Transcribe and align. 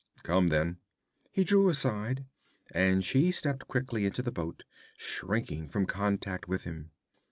'Come, 0.23 0.49
then.' 0.49 0.77
He 1.31 1.43
drew 1.43 1.69
aside, 1.69 2.25
and 2.71 3.05
she 3.05 3.29
stepped 3.31 3.67
quickly 3.67 4.07
into 4.07 4.23
the 4.23 4.31
boat, 4.31 4.63
shrinking 4.97 5.67
from 5.67 5.85
contact 5.85 6.47
with 6.47 6.63
him. 6.63 6.89